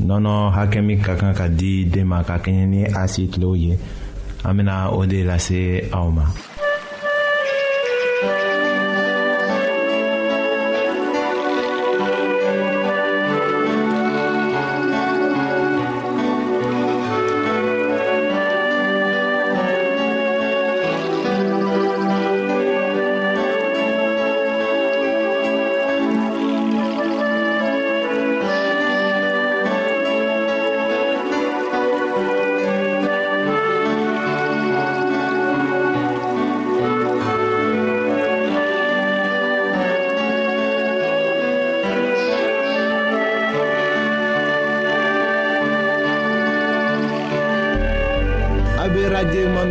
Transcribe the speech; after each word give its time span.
nɔnɔ 0.00 0.32
hakɛ 0.56 0.80
min 0.86 1.00
ka 1.00 1.14
kan 1.16 1.34
ka 1.34 1.46
di 1.48 1.84
den 1.88 2.06
ma 2.12 2.22
ka 2.22 2.36
kɛɲɛ 2.44 2.64
ni 2.68 2.80
a 2.84 3.06
si 3.08 3.22
tilew 3.32 3.54
ye 3.58 3.74
an 4.44 4.52
bena 4.56 4.90
o 4.92 5.04
de 5.06 5.18
lase 5.24 5.60
aw 5.92 6.10
ma 6.10 6.24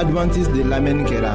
adventiste 0.00 0.52
de 0.52 0.62
l'Amen 0.64 1.04
kɛra 1.08 1.34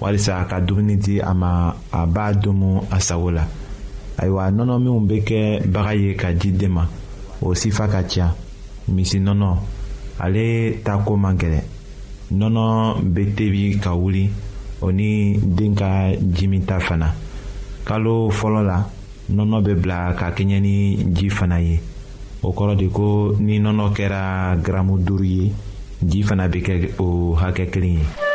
walisa 0.00 0.38
a 0.38 0.44
ka 0.46 0.60
dumuni 0.62 0.94
di 0.96 1.18
a 1.20 1.34
ma 1.34 1.74
a 1.92 2.06
b'a 2.06 2.32
domu 2.34 2.82
a 2.90 2.98
sago 3.00 3.30
la 3.30 3.44
ayiwa 4.20 4.44
nɔnɔ 4.56 4.74
minnu 4.78 5.00
bɛ 5.08 5.16
kɛ 5.28 5.40
baga 5.72 5.92
ye 5.94 6.14
ka 6.14 6.30
di 6.32 6.50
den 6.52 6.72
ma 6.72 6.84
o 7.42 7.54
sifa 7.54 7.86
ka 7.88 8.02
ca 8.10 8.34
misi 8.94 9.18
nɔnɔ 9.18 9.50
ale 10.22 10.78
ta 10.84 10.98
ko 11.02 11.16
man 11.16 11.36
gɛlɛn 11.38 11.62
nɔnɔ 12.38 12.64
bɛ 13.14 13.22
tebi 13.36 13.78
ka 13.82 13.90
wuli 13.94 14.30
o 14.80 14.90
ni 14.92 15.36
den 15.38 15.74
ka 15.74 16.12
jimita 16.18 16.78
fana 16.78 17.10
kalo 17.84 18.30
fɔlɔ 18.30 18.60
la 18.64 18.78
nɔnɔ 19.34 19.58
bɛ 19.66 19.72
bila 19.82 20.14
ka 20.14 20.30
kɛɲɛ 20.30 20.60
ni 20.62 20.96
ji 21.14 21.28
fana 21.28 21.58
ye 21.60 21.80
o 22.42 22.52
kɔrɔ 22.54 22.76
de 22.78 22.86
ko 22.88 23.34
ni 23.40 23.58
nɔnɔ 23.58 23.92
kɛra 23.94 24.54
gramu 24.62 24.96
duuru 24.98 25.24
ye 25.26 25.52
ji 26.04 26.22
fana 26.22 26.46
bɛ 26.46 26.62
kɛ 26.62 27.00
o 27.02 27.34
hakɛ 27.34 27.66
kelen 27.70 27.98
ye. 27.98 28.27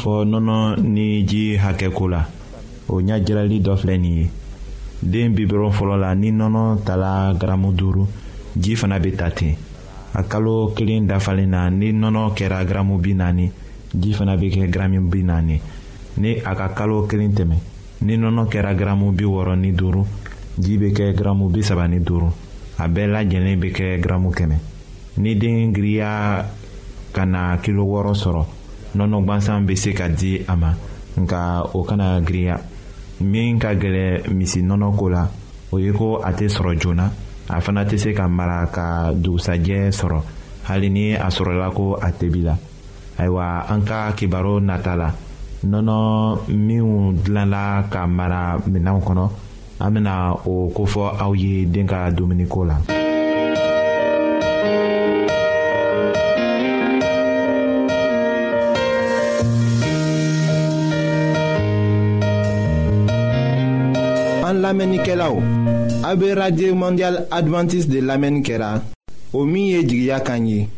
fɔ 0.00 0.14
nɔnɔ 0.30 0.58
ni 0.94 1.22
ji 1.26 1.56
hakɛ 1.56 1.88
ko 1.94 2.08
la 2.12 2.22
o 2.92 3.00
ɲajirali 3.00 3.60
dɔ 3.62 3.74
filɛ 3.76 3.96
nin 3.98 4.14
ye 4.20 4.28
den 5.02 5.32
bibiri 5.34 5.70
fɔlɔ 5.70 5.96
la 5.98 6.14
ni 6.14 6.30
nɔnɔ 6.30 6.84
tala 6.84 7.32
garamu 7.38 7.72
duuru 7.72 8.04
ji 8.56 8.74
fana 8.76 8.98
bɛ 8.98 9.12
ta 9.16 9.30
ten 9.30 9.54
a 10.14 10.22
kalo 10.24 10.72
kelen 10.74 11.06
dafalen 11.08 11.48
na 11.50 11.70
ni 11.70 11.92
nɔnɔ 11.92 12.34
kɛra 12.36 12.64
garamu 12.66 12.98
bi 13.00 13.14
naani 13.14 13.50
ji 13.94 14.12
fana 14.12 14.36
bɛ 14.36 14.50
kɛ 14.52 14.68
garamu 14.70 15.08
bi 15.10 15.22
naani 15.22 15.60
ni 16.18 16.36
a 16.44 16.54
ka 16.54 16.68
kalo 16.74 17.06
kelen 17.06 17.32
tɛmɛ 17.32 17.54
ni 18.02 18.16
nɔnɔ 18.16 18.48
kɛra 18.50 18.74
garamu 18.78 19.12
bi 19.16 19.24
wɔɔrɔ 19.24 19.56
ni 19.58 19.72
duuru 19.72 20.04
ji 20.58 20.76
bɛ 20.78 20.92
kɛ 20.92 21.14
garamu 21.14 21.48
bi 21.50 21.60
saba 21.62 21.86
ni 21.88 21.98
duuru 22.00 22.30
a 22.78 22.88
bɛɛ 22.88 23.06
lajɛlen 23.14 23.58
bɛ 23.62 23.70
kɛ 23.74 24.00
garamu 24.02 24.30
kɛmɛ 24.34 24.56
ni 25.18 25.34
den 25.36 25.72
giriya 25.72 26.44
ka 27.12 27.24
na 27.24 27.56
kilo 27.62 27.84
wɔɔrɔ 27.86 28.14
sɔrɔ. 28.18 28.44
nɔnɔ 28.98 29.18
gwansan 29.26 29.66
bɛ 29.66 29.74
se 29.76 29.92
ka 29.92 30.06
di 30.08 30.40
a 30.46 30.54
ma 30.56 30.70
nka 31.18 31.74
o 31.74 31.82
kana 31.82 32.20
giriya 32.26 32.56
min 33.20 33.58
ka 33.58 33.74
gɛlɛ 33.74 34.30
misi 34.32 34.62
nɔnɔ 34.62 34.96
ko 34.96 35.08
la 35.08 35.22
o 35.72 35.78
ye 35.78 35.90
ko 35.92 36.18
a 36.22 36.30
tɛ 36.32 36.46
sɔrɔ 36.48 36.74
joona 36.80 37.06
a 37.48 37.60
fana 37.60 37.84
tɛ 37.84 37.96
se 37.98 38.12
ka 38.12 38.28
mara 38.28 38.66
ka 38.72 39.12
dugusajɛ 39.12 39.90
sɔrɔ 39.90 40.18
hali 40.68 40.88
ni 40.90 41.14
a 41.14 41.26
sɔrɔla 41.28 41.74
ko 41.74 41.94
a 42.00 42.08
tebi 42.12 42.40
la 42.42 42.56
ayiwa 43.18 43.66
an 43.70 43.80
ka 43.84 44.12
kibaru 44.12 44.60
nata 44.62 44.96
la 44.96 45.10
nɔnɔ 45.66 46.52
minnu 46.52 47.14
dilanla 47.24 47.84
ka 47.90 48.06
mara 48.06 48.56
minɛnw 48.64 49.00
kɔnɔ 49.02 49.26
an 49.80 49.90
bɛna 49.94 50.14
o 50.46 50.70
kofɔ 50.72 51.18
aw 51.20 51.32
ye 51.34 51.64
den 51.66 51.86
ka 51.86 52.10
dumuniko 52.12 52.64
la. 52.66 52.76
A 64.76 66.16
be 66.16 66.34
radye 66.34 66.72
mandyal 66.74 67.26
Adventist 67.30 67.88
de 67.88 68.00
lamen 68.02 68.42
kera 68.42 68.82
O 69.32 69.44
miye 69.44 69.82
jigya 69.86 70.20
kanyi 70.20 70.68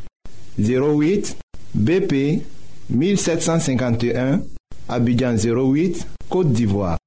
08 0.58 1.34
BP 1.74 2.42
1751 2.92 4.40
Abidjan 4.88 5.36
08, 5.36 6.04
Kote 6.28 6.48
Divoa 6.52 6.98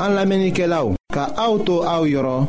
An 0.00 0.14
lamen 0.14 0.46
ike 0.48 0.66
la 0.66 0.84
ou 0.84 0.96
Ka 1.14 1.30
auto 1.36 1.82
a 1.86 2.00
ou 2.00 2.06
yoro 2.10 2.46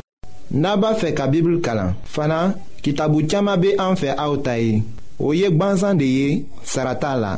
Naba 0.52 0.96
fe 0.96 1.14
ka 1.14 1.28
bibil 1.28 1.62
kala 1.62 1.94
Fana 2.06 2.56
ki 2.82 2.94
tabu 2.94 3.22
tchama 3.28 3.58
be 3.58 3.76
an 3.78 3.96
fe 3.96 4.10
a 4.18 4.28
ou 4.32 4.42
tayi 4.42 4.82
O 5.20 5.34
yek 5.34 5.54
banzan 5.58 5.94
de 5.98 6.06
ye 6.06 6.46
sarata 6.66 7.16
la 7.16 7.38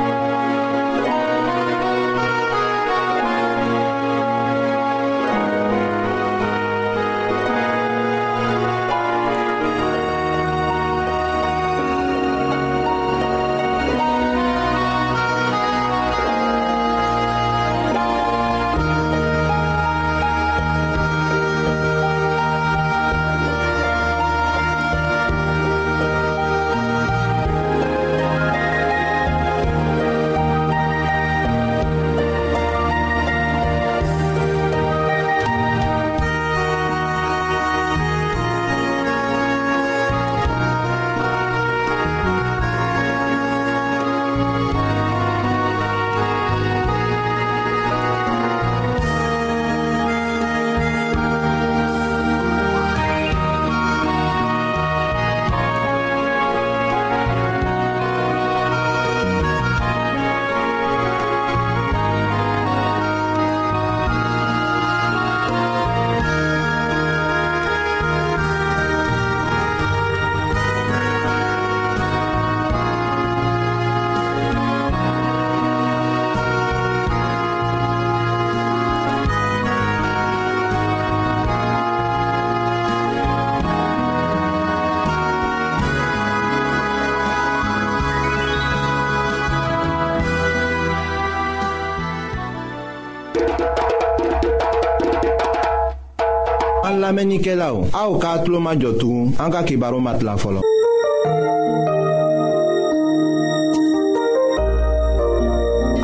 lamɛnnikɛlaw 97.11 97.75
aw 98.01 98.11
kaa 98.23 98.37
tulo 98.43 98.59
majɔ 98.65 98.91
tugun 98.99 99.29
an 99.41 99.49
ka 99.53 99.61
kibaru 99.67 99.99
ma 99.99 100.11
tila 100.17 100.35
fɔlɔ. 100.43 100.59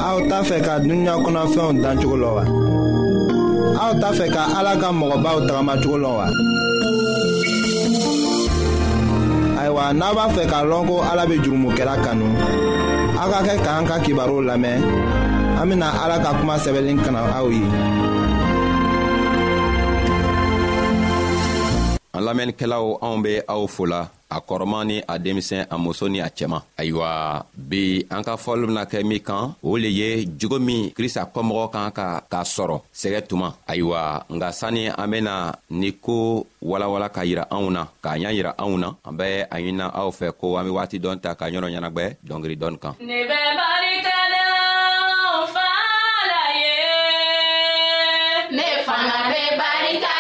aw 0.08 0.18
t'a 0.30 0.38
fɛ 0.50 0.58
ka 0.66 0.74
dunuya 0.84 1.16
kɔnɔfɛnw 1.26 1.82
dan 1.84 1.96
cogo 2.00 2.18
la 2.24 2.30
wa. 2.38 2.44
aw 3.84 3.92
t'a 4.02 4.10
fɛ 4.18 4.26
ka 4.36 4.42
ala 4.60 4.74
ka 4.82 4.88
mɔgɔbaw 5.00 5.38
tagamacogo 5.48 5.98
la 6.04 6.10
wa. 6.18 6.26
ayiwa 9.60 9.84
e 9.92 9.94
n'a 10.00 10.12
b'a 10.18 10.26
fɛ 10.36 10.44
k'a 10.52 10.60
lɔn 10.70 10.84
ko 10.90 10.96
ala 11.12 11.24
bɛ 11.30 11.36
jurumokɛla 11.44 11.96
kanu 12.04 12.28
aw 13.22 13.28
ka 13.34 13.40
kɛ 13.48 13.54
k'an 13.66 13.88
ka 13.90 13.96
kibaru 14.04 14.38
lamɛn 14.50 14.80
an 15.62 15.66
bɛ 15.72 15.76
na 15.82 15.88
ala 16.04 16.18
ka 16.24 16.32
kuma 16.38 16.56
sɛbɛnni 16.64 16.92
kana 17.06 17.20
aw 17.38 17.48
ye. 17.48 17.64
an 22.18 22.26
lamɛnnikɛlaw 22.28 22.86
anw 23.06 23.18
be 23.26 23.32
aw 23.54 23.64
fola 23.76 24.00
a 24.36 24.38
kɔrɔman 24.48 24.84
ni 24.90 24.96
a 25.08 25.16
denmisɛn 25.24 25.68
a 25.70 25.78
muso 25.78 26.06
ni 26.10 26.20
a 26.20 26.30
ayiwa 26.80 27.46
bi 27.70 28.06
an 28.10 28.24
ka 28.24 28.34
fɔli 28.36 28.66
bena 28.68 28.84
kɛ 28.92 29.04
min 29.06 29.20
kan 29.28 29.54
o 29.64 29.78
le 29.78 29.88
ye 30.00 30.26
jogo 30.40 30.58
min 30.60 30.90
krista 30.98 31.30
kɔmɔgɔ 31.34 31.72
kan 31.74 31.92
ka 31.92 32.22
k'a 32.32 32.42
sɔrɔ 32.56 32.76
sɛgɛ 33.00 33.20
tuma 33.30 33.48
ayiwa 33.72 34.24
nga 34.36 34.48
sanni 34.52 34.84
an 35.02 35.08
bena 35.12 35.54
ni 35.70 35.90
ko 36.06 36.46
walawala 36.64 37.08
ka 37.14 37.22
yira 37.24 37.44
anw 37.56 37.70
na 37.72 37.82
k'a 38.04 38.18
ɲa 38.18 38.30
yira 38.38 38.52
anw 38.58 38.76
na 38.80 38.88
an 39.08 39.14
bɛ 39.20 39.46
a 39.54 39.56
ɲinina 39.60 39.86
aw 40.00 40.10
fɛ 40.10 40.28
ko 40.40 40.58
an 40.58 40.66
be 40.66 40.72
waati 40.78 40.98
dɔn 41.00 41.22
ta 41.22 41.34
ka 41.36 41.46
ɲɔrɔ 41.52 41.70
ɲɛnagwɛ 41.74 42.06
dɔngiri 42.28 42.58
kan 42.82 42.94
ne 48.58 48.66
fana 48.86 49.16
be 49.32 49.42
barika 49.60 50.17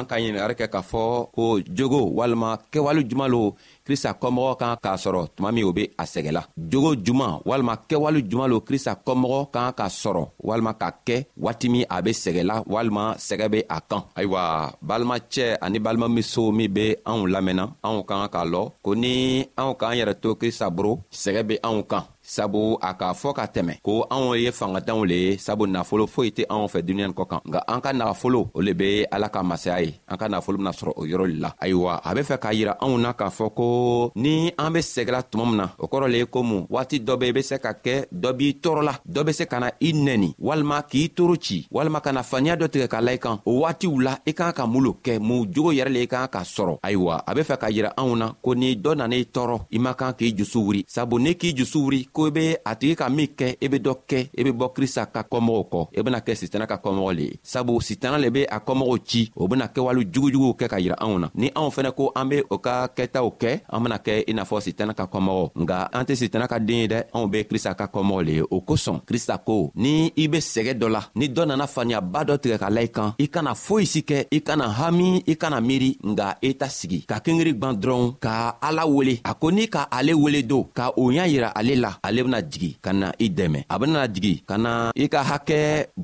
an 0.00 0.06
ka 0.10 0.14
ɲiningari 0.18 0.54
kɛ 0.60 0.66
k'a 0.74 0.80
fɔ 0.90 1.02
ko 1.34 1.44
jogo 1.76 2.00
walima 2.18 2.50
kɛwale 2.72 3.00
juman 3.08 3.28
lo 3.34 3.40
krista 3.86 4.10
kɔmɔgɔ 4.20 4.50
kan 4.60 4.76
k'a 4.84 4.94
sɔrɔ 5.04 5.20
tuma 5.34 5.50
min 5.54 5.64
o 5.68 5.72
be 5.78 5.84
a 6.02 6.04
sɛgɛla 6.12 6.42
jogo 6.70 6.90
juman 7.04 7.34
walima 7.48 7.74
kɛwale 7.88 8.20
juman 8.30 8.48
lo 8.52 8.56
krista 8.68 8.92
kɔmɔgɔ 9.06 9.38
kan 9.54 9.72
k'a 9.78 9.88
sɔrɔ 10.02 10.22
walima 10.48 10.72
ka 10.80 10.88
kɛ 11.06 11.16
waati 11.44 11.66
min 11.72 11.84
a 11.94 11.96
be 12.04 12.10
sɛgɛla 12.22 12.54
walima 12.72 13.02
sɛgɛ 13.26 13.46
be 13.52 13.60
a 13.76 13.78
kan 13.88 14.02
ayiwa 14.18 14.42
balimacɛ 14.88 15.44
ani 15.64 15.78
balimamuso 15.84 16.52
min 16.58 16.70
be 16.76 16.84
anw 17.08 17.26
lamɛnna 17.34 17.64
anw 17.86 17.98
kan 18.08 18.28
k'a 18.34 18.44
lɔn 18.52 18.70
ko 18.84 18.92
ni 18.94 19.12
anw 19.60 19.72
k'an 19.78 19.96
yɛrɛ 19.98 20.14
to 20.22 20.28
krista 20.40 20.66
boro 20.74 21.00
sɛgɛ 21.10 21.42
be 21.48 21.54
anw 21.68 21.82
kan 21.90 22.04
sabu 22.28 22.76
a 22.82 22.92
k'a 22.94 23.12
fɔ 23.20 23.32
ka 23.32 23.44
tɛmɛ 23.46 23.74
ko 23.82 24.06
anw 24.10 24.34
ye 24.36 24.50
fangatanw 24.52 25.04
le 25.08 25.16
ye 25.26 25.38
sabu 25.38 25.66
nafolo 25.66 26.06
foyi 26.06 26.30
tɛ 26.36 26.42
anw 26.52 26.66
fɛ 26.72 26.82
duniɲani 26.86 27.14
kɔ 27.16 27.24
kan 27.30 27.40
nga 27.48 27.60
an 27.66 27.80
ka 27.80 27.90
nagafolo 27.92 28.50
o 28.52 28.60
le 28.60 28.72
be 28.74 29.04
ala 29.10 29.28
ka 29.32 29.40
masaya 29.42 29.80
ye 29.80 29.92
an 30.08 30.16
ka 30.20 30.28
nagafolo 30.28 30.58
bena 30.60 30.70
sɔrɔ 30.72 30.92
o 31.00 31.06
yɔrɔ 31.08 31.26
le 31.26 31.36
la 31.40 31.50
ayiwa 31.58 31.92
a 32.04 32.14
be 32.14 32.20
fɛ 32.20 32.36
k'a 32.38 32.52
yira 32.52 32.76
anw 32.84 32.98
na 33.00 33.12
k'a 33.14 33.28
fɔ 33.32 33.54
ko 33.56 34.12
ni 34.16 34.52
an 34.58 34.70
be 34.74 34.80
sɛgɛla 34.80 35.22
tuma 35.30 35.44
min 35.48 35.56
na 35.56 35.66
o 35.78 35.86
kɔrɔ 35.88 36.06
le 36.12 36.18
ye 36.18 36.24
komu 36.26 36.66
waati 36.68 37.00
dɔ 37.00 37.16
be 37.18 37.26
i 37.28 37.32
be 37.32 37.42
se 37.42 37.58
ka 37.58 37.72
kɛ 37.72 38.04
dɔ 38.12 38.32
b'i 38.36 38.58
tɔɔrɔla 38.62 38.94
dɔ 39.08 39.24
be 39.26 39.32
se 39.32 39.46
ka 39.46 39.58
na 39.60 39.70
i 39.80 39.92
nɛni 39.94 40.34
walima 40.38 40.82
k'i 40.82 41.08
toro 41.16 41.34
ci 41.40 41.66
walima 41.72 42.00
ka 42.02 42.12
na 42.12 42.20
faniya 42.22 42.56
dɔ 42.60 42.68
tigɛ 42.68 42.88
ka 42.88 43.00
la 43.00 43.12
i 43.12 43.16
kan 43.18 43.40
o 43.46 43.60
waatiw 43.62 43.98
la 44.02 44.14
i 44.26 44.32
k'an 44.34 44.52
ka 44.52 44.66
mun 44.66 44.82
lo 44.84 44.92
kɛ 45.02 45.18
mun 45.18 45.48
jogo 45.50 45.72
yɛrɛ 45.72 45.88
le 45.92 46.00
i 46.02 46.06
k'an 46.06 46.28
ka 46.28 46.40
sɔrɔ 46.42 46.76
ayiwa 46.84 47.24
a 47.26 47.34
be 47.34 47.40
fɛ 47.40 47.56
k'a 47.56 47.70
yira 47.72 47.90
anw 47.96 48.16
na 48.18 48.32
ko 48.42 48.52
ni 48.54 48.76
dɔ 48.76 48.96
nan'i 48.96 49.24
tɔɔrɔ 49.32 49.60
i 49.72 49.78
man 49.78 49.94
kan 49.94 50.12
k'i 50.12 50.36
jusu 50.36 50.58
wuri 50.60 50.84
sabu 50.86 51.18
ni 51.18 51.32
k'i 51.34 51.54
jusu 51.56 51.80
wuri 51.80 52.06
ko 52.18 52.26
i 52.26 52.30
be 52.34 52.56
a 52.64 52.74
tigi 52.74 52.96
ka 52.98 53.06
min 53.08 53.28
kɛ 53.38 53.46
i 53.60 53.64
e 53.64 53.68
be 53.72 53.78
dɔ 53.86 53.92
kɛ 54.10 54.18
i 54.34 54.40
e 54.42 54.44
be 54.44 54.50
bɔ 54.58 54.66
krista 54.74 55.02
ka 55.14 55.22
kɔmɔgɔw 55.32 55.62
kɔ 55.72 55.80
i 55.96 56.00
e 56.00 56.02
bena 56.04 56.18
kɛ 56.26 56.34
sitana 56.40 56.66
ka 56.66 56.76
kɔmɔgɔ 56.84 57.10
le 57.16 57.22
ye 57.22 57.38
sabu 57.42 57.74
sitana 57.88 58.18
le 58.22 58.30
be 58.36 58.42
a 58.50 58.58
kɔmɔgɔw 58.66 58.96
ci 59.10 59.20
o 59.40 59.46
bena 59.50 59.66
kɛwale 59.74 60.02
jugujuguw 60.12 60.52
kɛ 60.58 60.66
ka 60.72 60.76
yira 60.82 60.96
anw 61.04 61.18
na 61.22 61.28
ni 61.34 61.48
anw 61.54 61.70
fɛnɛ 61.76 61.94
ko 61.96 62.10
an 62.16 62.26
be 62.28 62.42
o 62.50 62.58
ka 62.58 62.88
kɛtaw 62.96 63.26
kɛ 63.40 63.50
an 63.70 63.82
bena 63.84 63.98
kɛ 64.06 64.16
i 64.26 64.32
n'a 64.34 64.42
fɔ 64.50 64.58
sitana 64.66 64.94
ka 64.98 65.06
kɔmɔgɔ 65.06 65.46
nga 65.62 65.76
an 65.92 66.04
tɛ 66.06 66.14
sitana 66.22 66.48
ka 66.48 66.58
den 66.58 66.78
ye 66.82 66.86
dɛ 66.88 67.04
anw 67.14 67.28
be 67.30 67.44
krista 67.44 67.74
ka 67.78 67.86
kɔmɔgɔ 67.86 68.24
le 68.26 68.32
ye 68.32 68.42
o 68.50 68.60
kosɔn 68.66 68.98
krista 69.06 69.38
ko 69.44 69.70
ni 69.76 70.12
i 70.16 70.26
be 70.26 70.38
sɛgɛ 70.38 70.74
dɔ 70.74 70.88
la 70.90 71.02
ni 71.14 71.28
dɔ 71.28 71.46
nana 71.46 71.66
faniyaba 71.66 72.24
dɔ 72.28 72.34
tigɛ 72.42 72.58
ka 72.58 72.68
la 72.68 72.80
i 72.80 72.88
kan 72.96 73.14
i 73.18 73.28
kana 73.28 73.54
foyi 73.54 73.86
si 73.86 74.00
kɛ 74.02 74.26
i 74.32 74.40
kana 74.40 74.66
hami 74.78 75.22
i 75.28 75.34
kana 75.36 75.60
miiri 75.60 75.92
nga 76.02 76.36
i 76.42 76.50
ta 76.58 76.66
sigi 76.68 77.00
ka 77.06 77.20
kengeri 77.20 77.54
gwan 77.58 77.76
dɔrɔn 77.78 78.18
ka 78.18 78.58
ala 78.60 78.86
wele 78.86 79.20
a 79.24 79.34
ko 79.34 79.50
ni 79.52 79.68
ka 79.68 79.86
ale 79.90 80.12
wele 80.14 80.42
don 80.50 80.64
ka 80.74 80.90
o 80.96 81.10
y'a 81.12 81.28
yira 81.28 81.52
ale 81.54 81.76
la 81.76 81.92
ale 82.08 82.20
bena 82.26 82.40
jigi 82.50 82.70
ka 82.84 82.90
na 83.00 83.06
i 83.24 83.26
dɛmɛ 83.38 83.60
a 83.72 83.74
benana 83.80 84.02
jigi 84.14 84.34
ka 84.48 84.54
na 84.64 84.72
i 85.02 85.04
ka 85.12 85.20
hakɛ 85.30 85.60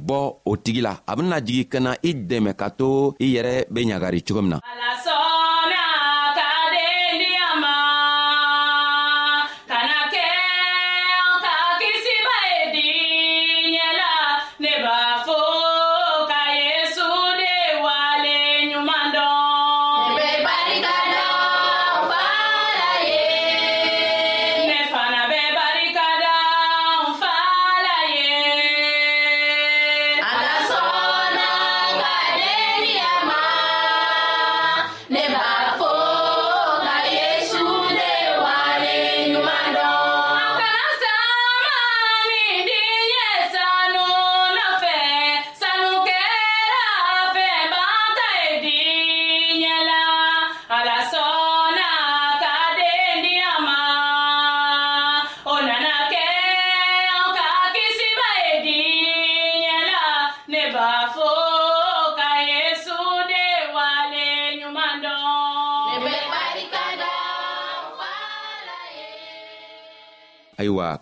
bɔ 0.06 0.20
o 0.50 0.52
tigi 0.64 0.80
la 0.87 0.92
a 1.11 1.12
benana 1.16 1.38
jigi 1.46 1.64
ka 1.73 1.78
na 1.84 1.90
i 2.08 2.11
dɛmɛ 2.30 2.50
ka 2.61 2.66
to 2.78 2.88
i 3.25 3.26
yɛrɛ 3.34 3.54
be 3.73 3.80
ɲagari 3.90 4.20
cogo 4.26 4.40
min 4.44 4.52
na 4.54 4.58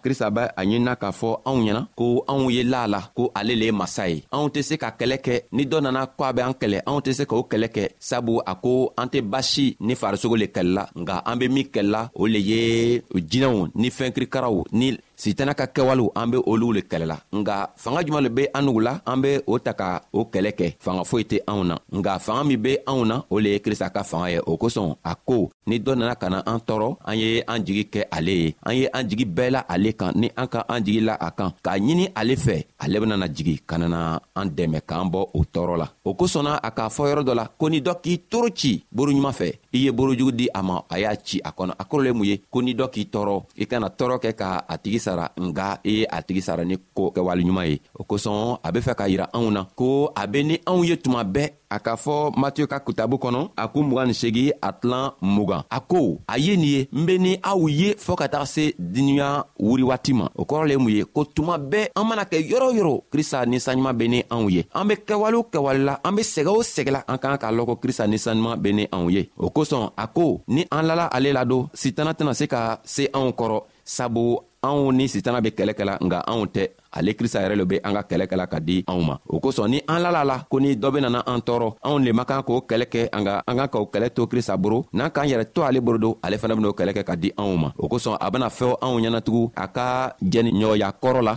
krista 0.02 0.30
be 0.30 0.42
a 0.56 0.62
ɲinina 0.64 0.94
k'a 1.00 1.10
fɔ 1.20 1.28
anw 1.48 1.60
ɲɛna 1.66 1.82
ko 1.98 2.04
anw 2.30 2.46
ye 2.56 2.62
la 2.72 2.82
la 2.92 3.00
ko 3.16 3.22
ale 3.38 3.54
le 3.60 3.66
ye 3.68 3.72
masa 3.80 4.04
ye 4.12 4.18
anw 4.34 4.46
tɛ 4.54 4.60
se 4.68 4.74
ka 4.82 4.88
kɛlɛ 4.98 5.16
kɛ 5.26 5.34
ni 5.56 5.62
dɔ 5.70 5.76
nana 5.82 6.00
ko 6.16 6.22
a 6.28 6.32
be 6.36 6.40
an 6.46 6.54
kɛlɛ 6.60 6.78
anw 6.88 7.00
tɛ 7.04 7.10
se 7.18 7.24
k'o 7.30 7.40
kɛlɛ 7.50 7.68
kɛ 7.76 7.82
sabu 8.08 8.34
a 8.50 8.52
ko 8.62 8.72
an 8.98 9.08
tɛ 9.12 9.20
basi 9.32 9.76
ni 9.86 9.94
farisogo 9.94 10.36
le 10.38 10.46
kɛlɛla 10.56 10.82
nga 11.02 11.14
an 11.28 11.38
be 11.38 11.46
min 11.48 11.66
kɛlɛla 11.74 12.10
o 12.20 12.26
le 12.26 12.40
ye 12.50 13.00
jinɛw 13.30 13.68
ni 13.74 13.88
fɛnkirikaraw 13.90 14.56
ni 14.78 14.86
sitana 15.22 15.54
ka 15.54 15.66
kɛwalew 15.74 16.08
an 16.20 16.30
be 16.32 16.38
oluw 16.52 16.72
le 16.76 16.80
kɛlɛla 16.90 17.16
nga 17.38 17.56
fanga 17.82 18.00
juman 18.06 18.22
le 18.24 18.30
be 18.36 18.42
an 18.56 18.62
nugu 18.66 18.80
la 18.86 18.92
an 19.10 19.18
be 19.22 19.30
o 19.52 19.54
ta 19.66 19.72
ka 19.80 19.88
o 20.18 20.20
kɛlɛ 20.32 20.50
kɛ 20.58 20.66
fanga 20.84 21.02
foyi 21.10 21.22
tɛ 21.30 21.36
anw 21.52 21.62
na 21.70 21.74
nga 21.98 22.12
fanga 22.26 22.42
min 22.48 22.60
be 22.64 22.72
anw 22.90 23.00
na 23.10 23.16
o 23.32 23.36
le 23.44 23.48
ye 23.54 23.58
krista 23.64 23.88
ka 23.94 24.00
fanga 24.10 24.28
ye 24.34 24.40
o 24.50 24.52
kosɔn 24.60 24.90
a 25.10 25.12
ko 25.28 25.36
ni 25.68 25.76
dɔ 25.84 25.92
nana 25.98 26.14
ka 26.20 26.26
na 26.32 26.38
an 26.52 26.58
tɔɔrɔ 26.66 26.88
an 27.08 27.14
ye 27.22 27.28
an 27.52 27.58
jigi 27.66 27.84
kɛ 27.94 28.00
ale 28.16 28.32
ye 28.42 28.48
an 28.68 28.74
ye 28.78 28.86
an 28.96 29.04
jigi 29.08 29.26
bɛɛ 29.36 29.50
la 29.54 29.60
ale 29.72 29.90
kan 30.00 30.10
ni 30.20 30.28
an 30.40 30.48
ka 30.52 30.60
an 30.72 30.80
jigi 30.84 31.00
la 31.08 31.14
a 31.26 31.28
kan 31.38 31.50
k'a 31.64 31.78
ɲini 31.84 32.04
ale 32.20 32.34
fɛ 32.46 32.56
ale 32.82 32.96
benana 33.02 33.26
jigi 33.36 33.54
ka 33.68 33.76
nana 33.78 34.00
an 34.40 34.46
dɛmɛ 34.56 34.78
k'an 34.88 35.06
bɔ 35.14 35.20
o 35.38 35.40
tɔɔrɔ 35.52 35.76
la 35.82 35.88
o 36.08 36.10
kosɔnna 36.18 36.52
a 36.68 36.70
k'a 36.76 36.88
fɔ 36.96 37.02
yɔrɔ 37.10 37.22
dɔ 37.28 37.34
la 37.40 37.44
ko 37.58 37.68
ni 37.68 37.80
dɔ 37.80 37.92
k'i 38.02 38.18
toro 38.30 38.48
ci 38.60 38.72
boroɲuman 38.92 39.32
fɛ 39.40 39.50
i 39.72 39.84
ye 39.88 39.92
borojugu 39.92 40.32
di 40.36 40.46
a 40.52 40.62
ma 40.62 40.84
a 40.88 40.96
y'a 41.00 41.16
ci 41.16 41.40
a 41.42 41.50
kɔnɔ 41.52 41.72
a 41.78 41.84
kɔrɔ 41.84 42.02
le 42.04 42.12
mun 42.12 42.26
ye 42.26 42.40
ko 42.50 42.60
ni 42.62 42.74
dɔ 42.76 42.88
k'i 42.92 43.04
tɔɔrɔ 43.08 43.42
i 43.56 43.64
kana 43.66 43.88
tɔɔrɔ 43.90 44.18
kɛ 44.20 44.34
ka 44.36 44.64
a 44.68 44.78
tigi 44.78 44.98
sara 45.00 45.32
nga 45.40 45.80
i 45.84 45.90
ye 45.90 46.04
a 46.08 46.22
tigi 46.22 46.42
sara 46.42 46.64
ni 46.64 46.76
ko 46.94 47.10
kɛwaleɲuman 47.14 47.66
ye 47.66 47.80
o 47.98 48.04
kosɔn 48.04 48.60
a 48.62 48.72
be 48.72 48.80
fɛ 48.80 48.94
k'a 48.94 49.08
yira 49.08 49.28
anw 49.32 49.50
na 49.50 49.64
ko 49.74 50.12
a 50.14 50.26
be 50.28 50.42
ni 50.44 50.56
anw 50.66 50.84
ye 50.84 50.96
tuma 50.96 51.24
bɛɛ 51.24 51.50
a 51.74 51.78
k'a 51.84 51.94
fɔ 52.04 52.16
matiyu 52.40 52.66
ka 52.72 52.78
kitabu 52.86 53.16
kɔnɔ 53.22 53.40
a 53.62 53.64
kun 53.72 53.86
mugan 53.88 54.06
ni 54.08 54.14
segi 54.22 54.44
a 54.66 54.70
tilan 54.80 55.06
mugan 55.36 55.62
a 55.76 55.78
ko 55.90 56.00
a 56.32 56.34
ye 56.44 56.52
nin 56.56 56.72
ye 56.74 56.88
n 56.92 57.02
be 57.06 57.14
ni 57.24 57.32
aw 57.52 57.60
ye 57.80 57.88
fɔɔ 58.04 58.16
ka 58.20 58.26
taga 58.32 58.46
se 58.46 58.64
diniɲa 58.92 59.28
wuri 59.66 59.82
waati 59.90 60.12
ma 60.20 60.26
o 60.40 60.42
kɔrɔ 60.48 60.64
le 60.68 60.74
mun 60.82 60.92
ye 60.96 61.02
ko 61.14 61.24
tuma 61.34 61.54
bɛɛ 61.70 61.88
an 61.98 62.04
mana 62.08 62.24
kɛ 62.24 62.38
yɔrɔ 62.50 62.68
yɔrɔ 62.78 62.94
krista 63.12 63.44
ninsanɲuman 63.46 63.96
be 63.98 64.04
ni 64.08 64.18
anw 64.32 64.48
ye 64.52 64.62
an 64.78 64.84
be 64.88 64.94
kɛwale 65.08 65.34
o 65.40 65.44
kɛwale 65.52 65.80
la 65.88 65.96
an 66.04 66.12
be 66.16 66.22
sɛgɛ 66.22 66.48
o 66.52 66.62
sɛgɛla 66.74 67.00
an 67.08 67.18
k'an 67.18 67.38
k'a 67.42 67.50
lɔn 67.52 67.66
ko 67.66 67.76
krista 67.82 68.06
ninsanɲuman 68.06 68.60
be 68.62 68.72
ni 68.72 68.84
anw 68.92 69.10
ye 69.12 69.30
o 69.38 69.46
kosɔn 69.50 69.90
a 69.96 70.06
ko 70.08 70.42
ni 70.48 70.64
an 70.70 70.82
lala 70.86 71.04
ale 71.12 71.32
ladon 71.32 71.68
sitana 71.74 72.12
tɛna 72.14 72.34
se 72.36 72.46
ka 72.46 72.80
se 72.84 73.08
anw 73.14 73.30
kɔrɔ 73.38 73.62
sabu 73.84 74.38
anw 74.62 74.92
ni 74.92 75.08
sitana 75.08 75.40
be 75.42 75.50
kɛlɛ 75.50 75.72
kɛla 75.74 75.94
nga 76.04 76.18
anw 76.30 76.46
tɛ 76.46 76.64
ale 76.92 77.14
krista 77.14 77.40
yɛrɛ 77.42 77.54
le 77.56 77.64
be 77.64 77.80
an 77.84 77.94
ka 77.94 78.02
kɛlɛ 78.10 78.24
kɛla 78.30 78.46
ka 78.46 78.58
di 78.60 78.84
anw 78.86 79.00
ma 79.02 79.14
o 79.28 79.38
kosɔn 79.40 79.68
ni 79.70 79.78
an 79.88 79.98
lala 80.04 80.24
la 80.24 80.36
ko 80.50 80.58
ni 80.60 80.76
dɔ 80.76 80.90
benana 80.92 81.20
an 81.26 81.40
tɔɔrɔ 81.46 81.68
anw 81.82 81.98
le 81.98 82.12
man 82.12 82.24
kan 82.26 82.42
k'o 82.42 82.60
kɛlɛ 82.68 82.86
kɛ 82.92 83.08
an 83.16 83.24
ka 83.24 83.42
an 83.46 83.56
kan 83.56 83.68
k'o 83.72 83.88
kɛlɛ 83.92 84.10
to 84.14 84.26
krista 84.26 84.56
boro 84.56 84.84
n'an 84.92 85.10
k'an 85.10 85.28
yɛrɛ 85.30 85.44
to 85.54 85.62
ale 85.62 85.80
boro 85.80 85.98
do 85.98 86.16
ale 86.22 86.36
fɛnɛ 86.36 86.54
ben'o 86.58 86.72
kɛlɛ 86.72 86.92
kɛ 86.94 87.02
ka 87.04 87.14
di 87.16 87.30
anw 87.38 87.56
ma 87.56 87.72
o 87.78 87.88
kosɔn 87.88 88.16
a 88.20 88.30
bena 88.30 88.48
fɛw 88.48 88.74
anw 88.84 88.96
ɲɛnatugun 89.00 89.50
a 89.56 89.66
ka 89.68 90.14
jɛni 90.22 90.50
ɲɔgɔnya 90.60 90.92
kɔrɔ 91.02 91.20
la 91.22 91.34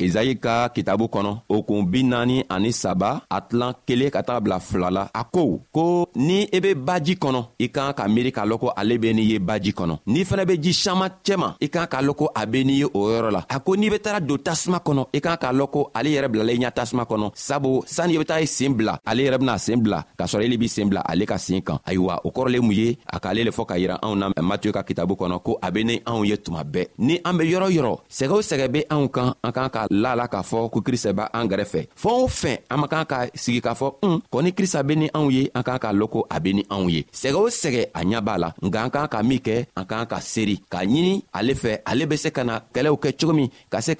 ezayi 0.00 0.40
ka 0.40 0.68
kitabu 0.74 1.04
kɔnɔ 1.08 1.30
o 1.48 1.62
kun 1.62 1.84
bi 1.86 2.02
naani 2.02 2.42
ani 2.50 2.72
saba 2.72 3.22
a 3.30 3.40
tilan 3.40 3.72
kelen 3.86 4.10
ka 4.10 4.22
taga 4.22 4.40
bila 4.40 4.60
fila 4.60 4.90
la 4.90 5.08
a 5.14 5.22
ko 5.24 5.60
ko 5.72 6.08
ni 6.16 6.42
i 6.44 6.48
e 6.56 6.58
be 6.60 6.74
baji 6.74 7.14
kɔnɔ 7.16 7.40
i 7.60 7.68
kan 7.68 7.92
ka 7.92 8.04
miiri 8.08 8.32
k'a 8.32 8.44
lɔn 8.44 8.58
ko 8.58 8.72
ale 8.76 8.98
be 8.98 9.12
n'i 9.14 9.22
ye 9.32 9.38
baji 9.38 9.72
kɔnɔ 9.72 9.98
n'i 10.06 10.24
fɛnɛ 10.24 10.44
be 10.46 10.58
ji 10.60 10.72
saman 10.72 11.10
cɛma 11.24 11.54
i 11.62 11.68
kan 11.68 11.86
k'a 11.86 12.02
lɔn 12.02 12.14
ko 12.16 12.28
a 12.34 12.44
be 12.46 12.64
n'i 12.64 12.74
ye 12.80 12.84
o 12.84 12.98
yɔrɔ 13.10 13.30
la 13.32 13.44
a 13.48 13.60
ko 13.60 13.76
n'i 13.76 13.90
be 13.90 13.98
taga 13.98 14.20
don 14.26 14.38
tasuma 14.38 14.78
kɔnɔ 14.80 14.95
E 15.12 15.20
kan 15.20 15.36
ka 15.40 15.52
loko, 15.52 15.90
ale 15.94 16.10
yereb 16.14 16.34
la 16.36 16.44
le 16.44 16.52
yina 16.52 16.70
tasman 16.70 17.04
konon 17.06 17.30
Sabou, 17.34 17.82
san 17.86 18.08
yobitay 18.10 18.46
simbla 18.46 18.96
Ale 19.04 19.26
yereb 19.26 19.42
la 19.44 19.58
simbla, 19.58 20.02
kasore 20.18 20.48
libi 20.48 20.68
simbla 20.68 21.00
Ale 21.04 21.26
ka 21.28 21.36
sinkan, 21.38 21.80
aywa, 21.86 22.20
okor 22.24 22.48
le 22.48 22.60
mouye 22.60 22.96
Akale 23.12 23.44
le 23.44 23.52
fok 23.52 23.72
ayira, 23.74 23.98
an 24.02 24.14
ou 24.14 24.18
nan 24.20 24.32
matyo 24.40 24.72
ka 24.72 24.82
kitabou 24.86 25.16
konon 25.18 25.40
Ko 25.44 25.58
abene 25.62 25.98
an 26.06 26.20
ouye 26.22 26.36
touman 26.38 26.64
be 26.64 26.86
Ni 26.98 27.18
ame 27.28 27.44
yoro 27.50 27.68
yoro, 27.70 27.98
segou 28.08 28.40
sege 28.42 28.68
be 28.72 28.84
an 28.90 29.04
oukan 29.04 29.34
An 29.44 29.52
kan 29.54 29.68
ka 29.72 29.84
lala 29.90 30.28
ka 30.32 30.42
fo, 30.46 30.66
kou 30.70 30.80
kris 30.82 31.04
e 31.06 31.12
ba 31.16 31.28
Angare 31.36 31.66
fe, 31.68 31.86
fon 31.96 32.24
ou 32.24 32.28
fe, 32.32 32.60
ame 32.72 32.88
kan 32.90 33.04
ka 33.08 33.24
Sigi 33.34 33.60
ka 33.64 33.74
fo, 33.76 33.96
koni 34.32 34.54
kris 34.56 34.74
abene 34.80 35.10
an 35.12 35.26
ouye 35.26 35.48
An 35.54 35.64
kan 35.66 35.80
ka 35.82 35.92
loko, 35.92 36.24
abene 36.30 36.64
an 36.70 36.86
ouye 36.86 37.04
Segou 37.12 37.50
sege, 37.50 37.88
anya 37.98 38.20
bala, 38.24 38.52
nga 38.62 38.84
an 38.86 38.94
kan 38.94 39.08
ka 39.12 39.22
Mike, 39.26 39.66
an 39.76 39.84
kan 39.88 40.06
ka 40.08 40.20
seri, 40.24 40.56
kan 40.70 40.86
nini 40.88 41.20
Ale 41.36 41.54
fe, 41.54 41.80
ale 41.84 42.06
bese 42.08 42.30
kana, 42.32 42.62
kele 42.72 42.88
ouke 42.92 43.12
Choumi, 43.16 43.48
kase 43.70 43.94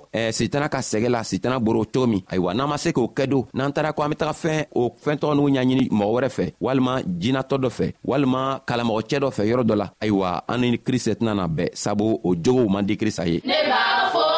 fɔ 0.00 0.06
eh, 0.18 0.32
sitana 0.32 0.68
ka 0.68 0.78
sɛgɛ 0.80 1.08
la 1.08 1.22
sitana 1.24 1.58
boro 1.60 1.84
cogo 1.84 2.06
min 2.06 2.22
ayiwa 2.28 2.54
n'an 2.54 2.68
ma 2.68 2.76
se 2.78 2.90
k'o 2.92 3.12
kɛ 3.14 3.26
don 3.26 3.44
n'an 3.54 3.72
taara 3.72 3.92
ko 3.92 4.02
an 4.02 4.10
be 4.10 4.16
taga 4.16 4.32
fɛn 4.32 4.66
o 4.74 4.90
fɛntɔgɔ 5.04 5.34
n'u 5.34 5.48
ɲaɲini 5.50 5.88
mɔgɔ 5.90 6.12
wɛrɛ 6.14 6.28
fɛ 6.36 6.52
walima 6.60 7.00
jinatɔ 7.02 7.58
dɔ 7.60 7.68
fɛ 7.70 7.92
walima 8.04 8.60
kalamɔgɔcɛ 8.66 9.18
dɔ 9.20 9.28
fɛ 9.30 9.42
yɔrɔ 9.50 9.64
dɔ 9.64 9.74
la 9.76 9.86
ayiwa 10.00 10.40
an 10.48 10.60
ni 10.60 10.76
krista 10.78 11.14
tɛna 11.14 11.34
na 11.36 11.46
bɛɛ 11.46 11.70
sabu 11.76 12.18
o 12.24 12.34
jogow 12.34 12.68
man 12.70 12.86
di 12.86 12.96
krista 12.96 13.26
ye 13.26 13.40
ne 13.44 13.54
b'a 13.68 14.10
fɔ 14.12 14.29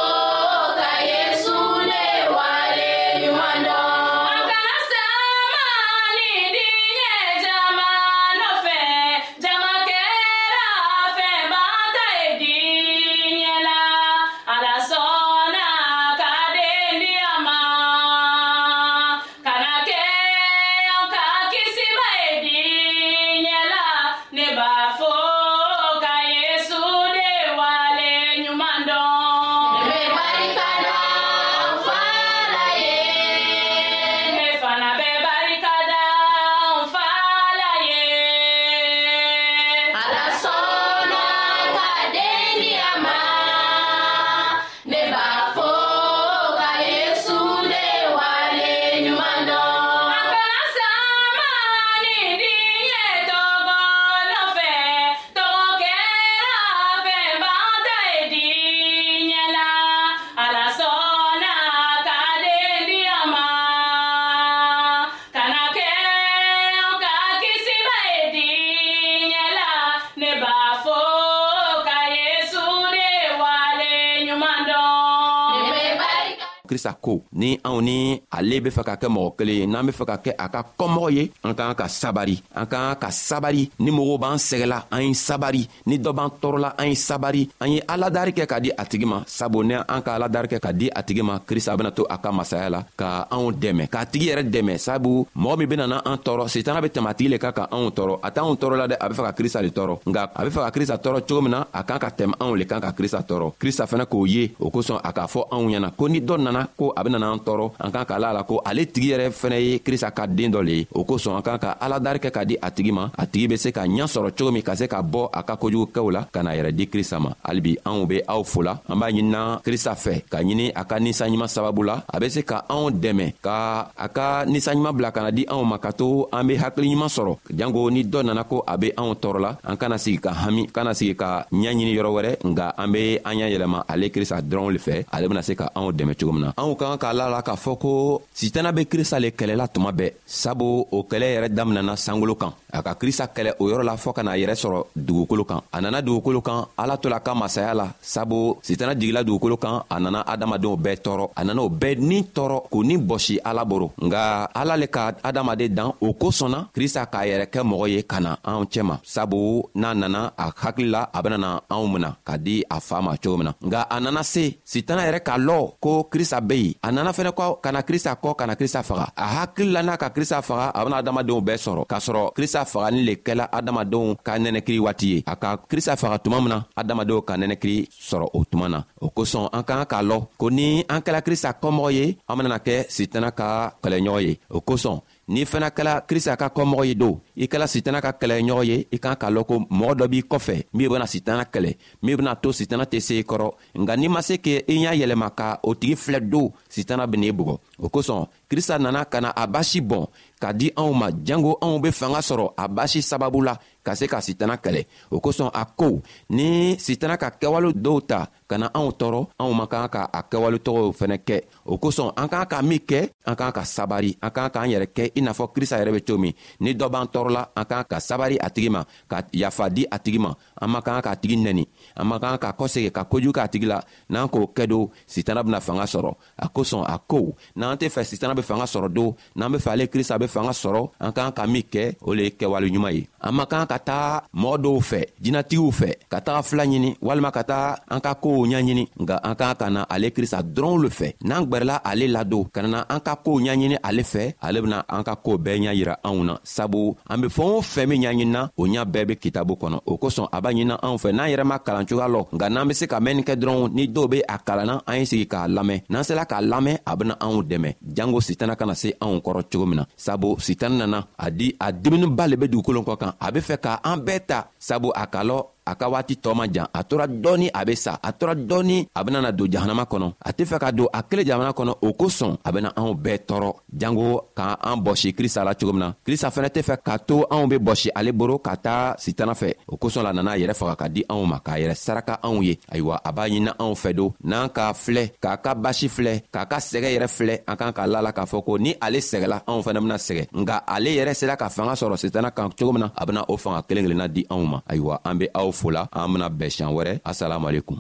krista 76.73 76.97
ko 76.97 77.21
ni 77.37 77.51
anw 77.69 77.79
ni 77.85 77.97
ale 78.37 78.57
be 78.65 78.71
fɛ 78.77 78.83
ka 78.89 78.95
kɛ 79.01 79.09
mɔgɔ 79.15 79.29
kelen 79.37 79.57
ye 79.61 79.65
n'an 79.67 79.85
be 79.87 79.93
fɛ 79.99 80.05
ka 80.11 80.17
kɛ 80.25 80.31
a 80.45 80.47
ka 80.49 80.61
kɔmɔgɔ 80.79 81.07
ye 81.17 81.25
an 81.47 81.53
k'an 81.59 81.75
ka 81.81 81.85
sabari 82.01 82.37
an 82.61 82.65
k'an 82.73 82.97
ka 83.03 83.09
sabari 83.29 83.63
ni 83.85 83.91
mɔgɔw 83.97 84.17
b'an 84.23 84.39
sɛgɛla 84.49 84.79
an 84.95 85.03
ye 85.07 85.13
sabari 85.27 85.63
ni 85.89 85.97
dɔ 86.05 86.11
b'an 86.19 86.31
tɔɔrɔla 86.41 86.71
an 86.81 86.89
ye 86.91 86.95
sabari 87.09 87.43
an 87.63 87.69
ye 87.73 87.79
aladari 87.93 88.33
kɛ 88.39 88.45
ka 88.53 88.59
di 88.65 88.71
a 88.81 88.83
tigi 88.91 89.05
ma 89.13 89.19
sabu 89.27 89.59
ni 89.69 89.75
an 89.93 90.01
ka 90.05 90.11
aladari 90.17 90.49
kɛ 90.53 90.59
ka 90.65 90.71
di 90.81 90.87
a 90.99 91.01
tigi 91.07 91.21
ma 91.29 91.35
krista 91.49 91.77
bena 91.77 91.91
to 91.99 92.03
a 92.15 92.17
ka 92.25 92.31
masaya 92.39 92.69
la 92.75 92.81
ka 93.01 93.09
anw 93.35 93.53
dɛmɛ 93.63 93.85
k'a 93.93 94.07
tigi 94.13 94.27
yɛrɛ 94.33 94.43
dɛmɛ 94.55 94.75
sabu 94.87 95.27
mɔgɔ 95.37 95.57
min 95.59 95.69
bena 95.71 95.87
na 95.87 95.97
an 96.11 96.17
tɔɔrɔ 96.25 96.49
setana 96.49 96.81
be 96.81 96.89
tɛmɛ 96.89 97.09
a 97.13 97.15
tigi 97.19 97.29
le 97.33 97.39
ka 97.39 97.53
ka 97.53 97.65
anw 97.77 97.91
tɔɔrɔ 97.97 98.17
a 98.27 98.29
t'anw 98.35 98.57
tɔɔrɔ 98.61 98.77
la 98.81 98.87
dɛ 98.89 98.97
a 99.05 99.07
be 99.11 99.15
fɛ 99.15 99.23
ka 99.29 99.33
krista 99.43 99.61
le 99.63 99.69
tɔɔrɔ 99.77 99.95
nga 100.09 100.23
a 100.41 100.43
be 100.45 100.51
fɛ 100.57 100.61
ka 100.65 100.71
krista 100.79 100.97
tɔɔrɔ 100.97 101.21
cogo 101.29 101.41
min 101.43 101.51
na 101.53 101.61
a 101.79 101.81
kan 101.85 101.99
ka 101.99 102.09
tɛmɛ 102.19 102.35
anw 102.41 102.55
le 102.59 102.65
kan 102.65 102.81
ka 102.81 102.91
krista 102.97 103.21
tɔɔrɔ 103.29 103.53
krista 103.61 103.85
fɛnɛ 103.91 104.05
k'o 104.09 104.25
ye 104.27 104.45
o 104.65 104.71
kosɔn 104.73 105.01
a 105.09 105.11
k'a 105.13 105.27
fɔ 105.29 105.41
anw 105.55 105.67
ɲɛna 105.73 105.91
ko 105.99 106.07
ni 106.09 106.21
dɔ 106.21 106.35
nana 106.41 106.62
na 106.63 106.71
ko 106.79 106.93
a 106.99 107.01
bena 107.05 107.19
n'an 107.19 107.43
tɔɔrɔ 107.47 107.65
an 107.85 107.91
kan 107.95 108.07
ka 108.11 108.17
la 108.23 108.29
a 108.33 108.37
la 108.39 108.43
ko 108.51 108.55
ale 108.69 108.83
tigi 108.93 109.09
yɛrɛ 109.13 109.27
fɛnɛ 109.41 109.59
ye 109.67 109.75
krista 109.87 110.09
ka 110.17 110.25
den 110.27 110.51
dɔ 110.55 110.61
le 110.69 110.73
ye 110.79 110.87
o 110.99 111.01
kosɔn 111.09 111.35
an 111.39 111.43
kan 111.47 111.59
ka 111.65 111.71
aladari 111.85 112.19
kɛ 112.25 112.31
ka 112.37 112.43
di 112.51 112.55
a 112.67 112.69
tigi 112.77 112.93
ma 112.99 113.05
a 113.23 113.25
tigi 113.31 113.47
be 113.51 113.57
se 113.65 113.69
ka 113.77 113.83
ɲa 113.85 114.07
sɔrɔ 114.15 114.29
cogo 114.39 114.51
min 114.57 114.63
ka 114.69 114.75
se 114.81 114.87
ka 114.93 114.99
bɔ 115.13 115.23
a 115.39 115.41
ka 115.49 115.55
kojugukɛw 115.61 116.07
la 116.17 116.21
ka 116.35 116.41
na 116.43 116.51
yɛrɛ 116.57 116.71
di 116.79 116.85
krista 116.93 117.17
ma 117.25 117.31
halibi 117.47 117.73
anw 117.89 118.07
be 118.11 118.17
aw 118.35 118.43
fola 118.53 118.73
an 118.91 118.97
b'a 119.01 119.11
ɲinina 119.11 119.41
krista 119.67 119.93
fɛ 120.05 120.15
ka 120.33 120.39
ɲini 120.43 120.67
a 120.81 120.83
ka 120.85 120.97
ninsanɲuman 121.05 121.51
sababu 121.57 121.83
la 121.91 121.97
a 122.15 122.17
be 122.21 122.29
se 122.31 122.41
ka 122.51 122.57
anw 122.75 122.91
dɛmɛ 123.03 123.27
ka 123.47 123.57
a 123.97 124.07
ka 124.17 124.27
ninsanɲuman 124.53 124.95
bila 124.97 125.09
kana 125.11 125.31
di 125.33 125.45
anw 125.53 125.63
ma 125.67 125.79
ka 125.85 125.91
to 125.93 126.29
an 126.33 126.47
be 126.47 126.55
hakiliɲuman 126.63 127.11
sɔrɔ 127.17 127.33
jango 127.59 127.91
ni 127.91 128.03
dɔ 128.05 128.21
nana 128.27 128.45
ko 128.45 128.63
a 128.67 128.77
be 128.79 128.89
anw 129.01 129.13
tɔɔrɔla 129.23 129.51
an 129.69 129.77
kana 129.77 129.97
sigi 129.99 130.19
ka 130.25 130.33
hami 130.43 130.63
kana 130.75 130.93
sigi 130.95 131.15
ka 131.17 131.45
ɲaɲini 131.53 131.91
yɔrɔ 131.97 132.11
wɛrɛ 132.17 132.31
nga 132.51 132.75
an 132.83 132.89
be 132.93 133.19
an 133.29 133.35
ɲa 133.39 133.51
yɛlɛma 133.53 133.81
ale 133.89 134.07
krista 134.15 134.37
dɔrɔnw 134.43 134.71
le 134.75 134.79
fɛ 134.87 134.97
ale 135.15 135.29
bena 135.29 135.43
se 135.43 135.53
ka 135.61 135.67
anw 135.79 135.91
dɛmɛ 135.99 136.15
cogo 136.19 136.33
min 136.33 136.43
na 136.45 136.52
na 136.57 136.63
anw 136.63 136.75
ka 136.77 136.87
kan 136.91 136.99
k'a 137.01 137.13
la 137.13 137.27
la 137.31 137.43
k'a 137.43 137.57
fɔ 137.57 137.73
ko 137.81 138.21
sitana 138.35 138.73
be 138.73 138.83
krista 138.87 139.19
le 139.21 139.29
kɛlɛla 139.31 139.67
tuma 139.75 139.91
bɛɛ 139.93 140.11
sabu 140.27 140.87
o 140.91 140.99
kɛlɛ 141.11 141.27
yɛrɛ 141.35 141.49
daminɛna 141.57 141.95
sankolo 141.97 142.35
kan 142.41 142.53
a 142.73 142.83
ka 142.83 142.95
krista 142.95 143.25
kɛlɛ 143.27 143.53
o 143.61 143.65
yɔrɔ 143.71 143.83
la 143.85 143.95
fɔɔ 143.97 144.13
ka 144.13 144.23
n'a 144.23 144.33
yɛrɛ 144.37 144.55
sɔrɔ 144.55 144.87
dugukolo 144.97 145.45
kan 145.45 145.61
a 145.73 145.81
nana 145.81 146.03
dugukolo 146.03 146.41
kan 146.43 146.65
ala 146.79 146.97
to 146.99 147.09
la 147.09 147.19
ka 147.21 147.35
masaya 147.35 147.75
la 147.75 147.87
sabu 148.03 148.57
sitana 148.63 148.95
jigila 148.95 149.25
dugukolo 149.25 149.57
kan 149.61 149.83
a 149.91 150.01
nana 150.01 150.21
adamadenw 150.27 150.77
bɛɛ 150.77 150.97
tɔɔrɔ 151.05 151.31
a 151.37 151.45
nana 151.45 151.63
o 151.63 151.69
bɛɛ 151.69 151.99
ni 151.99 152.19
tɔɔrɔ 152.23 152.59
k'o 152.71 152.85
ni 152.85 152.97
bɔsi 152.97 153.39
ala 153.45 153.65
boro 153.65 153.93
nga 154.01 154.49
ala 154.55 154.77
le 154.77 154.87
ka 154.87 155.13
adamaden 155.23 155.69
dan 155.75 155.93
o 156.01 156.13
kosɔnna 156.15 156.69
krista 156.75 157.07
k'a 157.13 157.25
yɛrɛ 157.31 157.47
kɛ 157.51 157.61
mɔgɔ 157.65 157.87
ye 157.91 158.03
ka 158.03 158.21
na 158.21 158.37
anw 158.45 158.65
cɛma 158.67 158.99
sabu 159.05 159.63
n'a 159.75 159.95
nana 159.95 160.33
a 160.39 160.51
hakili 160.57 160.91
la 160.91 161.07
a 161.13 161.23
benana 161.23 161.61
anw 161.71 161.87
mina 161.93 162.17
ka 162.25 162.37
di 162.37 162.65
a 162.71 162.81
faa 162.81 163.01
ma 163.03 163.17
cogo 163.17 163.37
min 163.39 163.47
na 163.49 163.53
nga 163.69 163.81
a 163.91 164.01
nana 164.01 164.23
se 164.25 164.59
sitana 164.67 165.03
yɛrɛ 165.07 165.21
k'a 165.21 165.37
lɔ 165.41 165.73
ko 165.81 166.05
krista 166.13 166.32
krista 166.33 166.41
be 166.41 166.55
yen 166.59 166.75
a 166.83 166.91
nana 166.93 167.13
fɛnɛ 167.13 167.33
kɔ 167.39 167.47
ka 167.63 167.71
na 167.73 167.81
krista 167.89 168.13
kɔ 168.23 168.31
ka 168.39 168.45
na 168.47 168.55
krista 168.55 168.81
faga 168.89 169.07
a 169.17 169.27
hakilila 169.37 169.81
n'a 169.87 169.95
ka 170.03 170.09
krista 170.17 170.39
faga 170.49 170.67
a 170.75 170.81
bena 170.85 170.97
adamadenw 171.01 171.41
bɛɛ 171.47 171.57
sɔrɔ 171.65 171.85
k'a 171.91 171.99
sɔrɔ 172.07 172.25
krista 172.37 172.61
fagali 172.73 173.05
le 173.07 173.15
kɛla 173.27 173.45
adamadenw 173.57 174.05
ka 174.27 174.33
nɛnɛkiri 174.39 174.79
waati 174.85 175.07
ye 175.09 175.23
a 175.27 175.37
ka 175.37 175.57
krista 175.71 175.95
faga 176.03 176.19
tuma 176.25 176.41
min 176.41 176.49
na 176.49 176.61
adamadenw 176.81 177.21
ka 177.27 177.35
nɛnɛkiri 177.37 177.79
sɔrɔ 178.09 178.27
o 178.35 178.45
tuma 178.51 178.69
na 178.71 178.81
o 179.01 179.11
kosɔn 179.11 179.49
an 179.53 179.63
ka 179.63 179.85
kan 179.85 179.89
k'a 179.91 180.03
lɔn 180.11 180.29
ko 180.39 180.49
ni 180.51 180.85
an 180.89 181.01
kɛla 181.03 181.21
krista 181.23 181.51
kɔmɔgɔ 181.63 181.93
ye 181.95 182.17
an 182.29 182.37
benana 182.39 182.59
kɛ 182.65 182.87
sitana 182.97 183.31
ka 183.33 183.73
kɛlɛɲɔgɔn 183.83 184.23
ye 184.27 184.39
o 184.51 184.61
kosɔn 184.61 185.01
n'i 185.29 185.47
fana 185.47 185.69
kɛla 185.71 186.03
krista 186.07 186.37
ka 186.37 186.49
kɔmɔgɔ 186.49 186.87
ye 186.87 186.95
do 186.95 187.21
i 187.37 187.47
kɛla 187.47 187.67
sitana 187.67 188.01
ka 188.01 188.11
kɛlɛɲɔgɔn 188.13 188.65
ye 188.65 188.87
i 188.91 188.99
kan 188.99 189.15
ka 189.17 189.29
lɔn 189.31 189.45
ko 189.45 189.57
mɔgɔ 189.71 189.95
dɔ 189.95 190.09
b'i 190.09 190.23
kɔfɛ 190.23 190.65
min 190.75 190.89
bena 190.91 191.07
sitana 191.07 191.45
kɛlɛ 191.45 191.77
min 192.03 192.17
bena 192.17 192.35
to 192.35 192.53
sitana 192.53 192.85
tɛ 192.85 193.01
se 193.01 193.19
i 193.21 193.23
kɔrɔ 193.23 193.51
nka 193.79 193.97
n'i 193.97 194.09
ma 194.09 194.21
se 194.23 194.39
k' 194.39 194.65
i 194.69 194.75
y'a 194.75 194.95
yɛlɛma 194.95 195.31
ka 195.37 195.59
o 195.63 195.75
tigi 195.75 195.95
filɛ 195.97 196.21
do 196.31 196.53
sitana 196.69 197.07
ben'i 197.07 197.33
bugɔ 197.33 197.59
o 197.79 197.89
kosɔn 197.89 198.27
krista 198.51 198.79
nana 198.81 199.05
ka 199.05 199.21
na 199.21 199.31
a 199.37 199.47
basi 199.49 199.81
bɔn 199.81 200.07
ka 200.43 200.51
di 200.51 200.67
anw 200.75 200.91
ma 200.91 201.09
jango 201.23 201.55
anw 201.63 201.79
be 201.79 201.91
fanga 201.95 202.19
sɔrɔ 202.19 202.47
a 202.59 202.65
basi 202.67 202.99
sababu 203.01 203.39
la 203.47 203.55
ka 203.87 203.93
se 203.99 204.07
ka 204.11 204.19
sitana 204.27 204.57
kɛlɛ 204.65 204.83
o 205.15 205.23
kosɔn 205.23 205.51
a 205.55 205.63
ko 205.79 206.03
ni 206.35 206.75
sitana 206.83 207.15
ka 207.23 207.29
kɛwale 207.39 207.71
dɔw 207.85 207.99
ta 208.11 208.27
ka 208.51 208.59
na 208.59 208.67
anw 208.75 208.91
tɔɔrɔ 208.99 209.21
anw 209.39 209.51
man 209.59 209.69
kan 209.71 209.87
ka 209.95 210.03
a 210.19 210.21
kɛwaletɔgɔw 210.31 210.91
fɛnɛ 210.99 211.17
kɛ 211.27 211.37
o 211.71 211.79
kosɔn 211.79 212.11
an 212.19 212.27
k'an 212.31 212.47
ka 212.51 212.59
min 212.63 212.83
kɛ 212.91 213.01
an 213.31 213.37
k'an 213.39 213.53
ka 213.55 213.63
sabari 213.65 214.11
an 214.19 214.31
k'an 214.35 214.51
k'an 214.51 214.69
yɛrɛ 214.75 214.87
kɛ 214.97 215.05
i 215.15 215.21
n'a 215.23 215.31
fɔ 215.31 215.47
krista 215.55 215.79
yɛrɛ 215.79 215.93
be 215.95 216.01
cogo 216.03 216.19
min 216.21 216.35
ni 216.61 216.75
dɔ 216.75 216.87
b'an 216.91 217.07
tɔɔrɔla 217.15 217.43
an 217.57 217.65
k'an 217.71 217.85
ka 217.89 217.97
sabari 218.01 218.37
a 218.43 218.51
tigi 218.51 218.71
ma 218.71 218.83
ka 219.09 219.23
yafa 219.33 219.71
di 219.71 219.87
a 219.91 219.99
tigi 219.99 220.19
ma 220.19 220.35
an 220.61 220.67
man 220.73 220.83
kan 220.83 221.01
k'a 221.03 221.15
tigi 221.23 221.37
nɛni 221.39 221.65
an 221.97 222.05
man 222.09 222.19
kan 222.19 222.39
ka 222.39 222.51
kɔsegi 222.59 222.91
ka 222.91 223.05
kojugu 223.05 223.33
k'a 223.39 223.47
tigi 223.49 223.67
la 223.67 223.79
n'an 224.11 224.27
k'o 224.29 224.51
kɛ 224.57 224.67
don 224.69 224.91
sitana 225.07 225.43
bena 225.45 225.61
fanga 225.61 225.87
sɔrɔ 225.87 226.11
a 226.39 226.47
kosɔn 226.49 226.85
a 226.87 226.99
ko 226.99 227.35
n'an 227.57 227.77
tɛ 227.79 227.87
fɛ 227.95 228.03
sitana 228.05 228.35
be 228.35 228.43
fanga 228.43 228.65
sɔrɔ 228.65 228.89
don 228.93 229.11
n'an 229.37 229.53
be 229.53 229.59
fɛ 229.59 229.71
ale 229.79 229.87
krista 229.87 230.19
be 230.19 230.27
fanga 230.35 230.53
sɔrɔ 230.63 230.83
an 231.05 231.13
k'an 231.17 231.31
ka 231.37 231.43
min 231.53 231.65
kɛ 231.73 231.85
o 232.09 232.11
le 232.17 232.23
ye 232.27 232.31
kɛwaleɲuman 232.41 232.93
ye 232.99 233.03
an 233.27 233.33
man 233.37 233.47
kan 233.51 233.67
ka 233.71 233.79
taga 233.89 234.23
mɔgɔ 234.43 234.57
dɔw 234.65 234.79
fɛ 234.91 235.01
jinatigiw 235.25 235.71
fɛ 235.81 235.89
ka 236.13 236.19
taga 236.27 236.41
fila 236.49 236.65
ɲini 236.71 236.91
walima 237.07 237.31
ka 237.37 237.43
taga 237.51 237.69
an 237.95 238.01
ka 238.07 238.13
koow 238.23 238.43
ɲaɲini 238.51 238.85
nga 239.03 239.17
an 239.29 239.35
k'an 239.39 239.55
ka 239.61 239.67
na 239.75 239.81
ale 239.95 240.09
krista 240.17 240.39
dɔrɔnw 240.55 240.77
le 240.85 240.89
fɛ 240.99 241.09
n'an 241.29 241.45
gwɛrɛla 241.49 241.77
ale 241.91 242.05
ladon 242.17 242.45
ka 242.55 242.61
nana 242.65 242.79
an 242.95 243.01
ka 243.07 243.15
koow 243.25 243.39
ɲaɲini 243.45 243.77
ale 243.89 244.03
fɛ 244.13 244.25
ale 244.47 244.59
bena 244.65 244.79
an 244.97 245.03
ka 245.09 245.15
koo 245.25 245.37
bɛɛ 245.45 245.59
ɲa 245.67 245.73
yira 245.79 245.95
anw 246.09 246.19
na 246.29 246.35
sabu 246.55 246.81
an 247.11 247.21
be 247.21 247.29
fɛɛn 247.37 247.55
o 247.59 247.61
fɛn 247.73 247.87
min 247.91 248.03
ɲaɲinina 248.03 248.41
o 248.57 248.63
ɲa 248.75 248.85
bɛɛ 248.93 249.05
be 249.09 249.15
kitabu 249.25 249.53
kɔnɔ 249.61 249.77
o 249.91 249.93
kosɔn 250.03 250.27
a 250.33 250.41
b'a 250.43 250.53
ɲinina 250.55 250.77
anw 250.87 250.97
fɛ 251.03 251.09
n'an 251.13 251.29
yɛrɛ 251.33 251.45
ma 251.45 251.57
kalan 251.59 251.85
cogoya 251.89 252.09
lɔ 252.15 252.21
nga 252.35 252.47
n'an 252.49 252.69
be 252.69 252.75
se 252.75 252.87
ka 252.87 252.99
mɛnni 253.01 253.23
kɛ 253.29 253.35
dɔrɔn 253.41 253.73
ni 253.77 253.85
dɔw 253.89 254.07
be 254.13 254.19
a 254.27 254.37
kalanna 254.47 254.75
an 254.89 254.97
ye 254.99 255.05
sigi 255.05 255.27
k'a 255.29 255.47
lamɛn 255.49 255.79
n'an 255.91 256.05
sela 256.09 256.25
k'a 256.27 256.41
lamɛn 256.53 256.77
a 256.91 256.93
bena 256.97 257.15
anw 257.25 257.43
dɛmɛ 257.51 257.71
jango 257.97 258.21
sitana 258.21 258.55
kana 258.57 258.75
se 258.75 258.89
anw 259.03 259.17
kɔrɔ 259.25 259.41
cogo 259.51 259.67
min 259.69 259.77
na 259.81 259.85
sabu 259.97 260.22
sabu 260.23 260.41
sitani 260.41 260.79
nana 260.79 261.01
a 261.19 261.31
di 261.31 261.51
a 261.59 261.73
diminiba 261.83 262.25
le 262.31 262.37
be 262.41 262.47
dugukolo 262.49 262.81
kɔ 262.87 262.95
kan 263.01 263.13
a 263.19 263.27
be 263.33 263.41
fɛ 263.47 263.57
ka 263.65 263.73
an 263.91 263.99
bɛɛ 264.07 264.19
ta 264.29 264.39
sabu 264.67 264.89
a 264.95 265.05
ka 265.13 265.21
lɔ 265.29 265.39
a 265.65 265.73
ka 265.79 265.89
waati 265.89 266.15
tɔɔ 266.23 266.35
ma 266.35 266.45
jan 266.53 266.67
a 266.75 266.83
tora 266.85 267.07
dɔɔni 267.07 267.49
a 267.55 267.65
be 267.65 267.75
sa 267.77 267.99
a 268.03 268.13
tora 268.13 268.35
dɔɔni 268.35 268.89
a 268.95 269.05
bena 269.05 269.21
na 269.21 269.31
don 269.33 269.49
jahanama 269.51 269.85
kɔnɔ 269.87 270.15
a 270.25 270.33
tɛ 270.33 270.45
fɛ 270.45 270.59
ka 270.59 270.71
don 270.73 270.87
a 270.93 271.03
kelen 271.03 271.27
jamana 271.27 271.53
kɔnɔ 271.53 271.75
o 271.83 271.93
kosɔn 271.93 272.37
a 272.45 272.53
bena 272.53 272.73
anw 272.77 272.95
bɛɛ 272.99 273.19
tɔɔrɔ 273.27 273.55
jango 273.73 274.27
ka 274.35 274.57
an 274.61 274.77
bɔsi 274.83 275.15
krista 275.15 275.45
la 275.45 275.55
cogo 275.55 275.73
min 275.73 275.81
na 275.81 275.93
krista 276.05 276.31
fɛnɛ 276.31 276.49
tɛ 276.51 276.63
fɛ 276.63 276.77
k'a 276.85 276.99
to 277.07 277.25
anw 277.31 277.47
be 277.49 277.59
bɔsi 277.59 277.91
ale 277.95 278.13
boro 278.13 278.39
ka 278.39 278.57
taa 278.57 278.97
sitana 278.99 279.33
fɛ 279.33 279.55
o 279.69 279.77
kosɔn 279.77 280.03
la 280.03 280.13
nana 280.13 280.33
a 280.33 280.37
yɛrɛ 280.39 280.55
faga 280.55 280.77
ka 280.77 280.89
di 280.89 281.05
anw 281.11 281.27
ma 281.27 281.39
k'a 281.41 281.59
yɛrɛ 281.61 281.75
saraka 281.77 282.19
anw 282.23 282.43
ye 282.43 282.59
ayiwa 282.73 282.99
a 283.05 283.13
b'a 283.13 283.29
ɲinina 283.31 283.53
anw 283.59 283.75
fɛ 283.75 283.95
don 283.95 284.13
n'an 284.25 284.49
k'a 284.49 284.75
filɛ 284.75 285.13
k'a 285.23 285.37
ka 285.43 285.55
basi 285.55 285.89
filɛ 285.89 286.23
k'a 286.33 286.47
ka 286.49 286.57
sɛgɛ 286.59 286.89
yɛrɛ 286.97 287.09
filɛ 287.09 287.39
an 287.47 287.57
kan 287.57 287.73
ka 287.73 287.85
la 287.87 288.01
la 288.03 288.11
k'a 288.13 288.27
fɔ 288.27 288.45
ko 288.45 288.57
ni 288.59 288.75
ale 288.83 288.99
sɛgɛla 288.99 289.43
anw 289.47 289.63
fɛnɛ 289.63 289.81
bena 289.83 289.95
sɛgɛ 289.97 290.27
nga 290.33 290.57
ale 290.67 290.91
yɛrɛ 290.91 291.15
sera 291.15 291.37
ka 291.37 291.49
fanga 291.49 291.73
sɔrɔ 291.75 291.97
sitana 291.97 292.31
kan 292.35 292.51
cogo 292.51 292.73
min 292.73 292.81
na 292.81 292.91
a 292.97 293.07
bena 293.07 293.25
o 293.29 293.37
fanga 293.37 293.63
kelen 293.63 293.85
kelenna 293.87 294.09
di 294.13 294.25
anw 294.29 294.45
ma 294.47 294.59
ayiwa 294.69 294.99
an 295.05 295.19
be 295.19 295.29
aw 295.35 295.52
aw 295.53 295.53
fola 295.61 295.83
an 295.93 296.09
bena 296.17 296.29
bɛn 296.33 296.49
siɲan 296.55 296.73
wɛrɛ 296.77 296.93
asalamalekun 297.05 297.79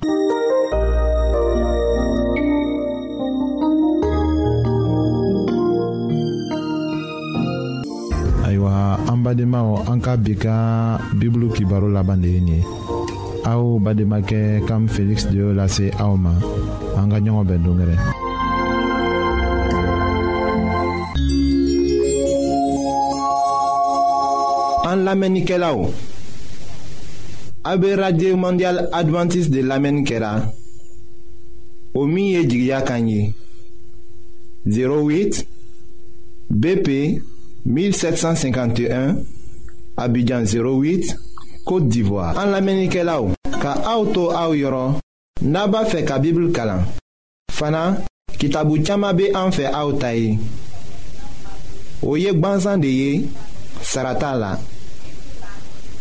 ayiwa 8.45 8.73
an 9.11 9.19
badenmaw 9.25 9.69
an 9.91 9.99
ka 10.05 10.13
bi 10.21 10.37
ka 10.37 10.55
bibulu 11.19 11.49
kibaro 11.57 11.89
laban 11.89 12.21
de 12.21 12.29
ye 12.35 12.41
nin 12.45 12.61
ye 12.61 12.61
aw 13.49 13.81
badenmakɛ 13.85 14.63
kam 14.69 14.85
feliksi 14.95 15.33
de 15.33 15.37
y'o 15.41 15.51
lase 15.57 15.87
aw 16.05 16.13
ma 16.25 16.33
an 17.01 17.09
ka 17.09 17.17
ɲɔgɔn 17.25 17.47
bɛn 17.49 17.63
dongɛrɛ 17.65 17.95
an 24.93 24.99
lamɛnnikɛlaw 25.09 25.79
AB 27.65 27.85
Radio 27.97 28.35
Mondial 28.37 28.89
Adventist 28.93 29.49
de 29.49 29.61
Lamen 29.63 30.03
Kera 30.05 30.53
Omiye 31.95 32.45
Jigya 32.45 32.83
Kanyi 32.83 33.33
08 34.67 35.47
BP 36.51 37.23
1751 37.65 39.19
Abidjan 39.97 40.43
08 40.45 41.15
Kote 41.65 41.85
Divoa 41.87 42.35
An 42.37 42.51
Lamen 42.51 42.89
Kera 42.91 43.21
ou 43.23 43.31
Ka 43.63 43.77
aoutou 43.87 44.33
aou 44.35 44.59
yoron 44.59 44.99
Naba 45.43 45.85
fek 45.87 46.11
a 46.11 46.19
Bibli 46.19 46.51
Kala 46.53 46.81
Fana 47.53 47.85
kitabu 48.43 48.83
chama 48.83 49.13
be 49.15 49.31
anfe 49.39 49.71
aoutayi 49.73 50.37
Oyek 52.03 52.41
banzan 52.43 52.81
deye 52.83 53.29
Sarata 53.83 54.35
la 54.35 54.59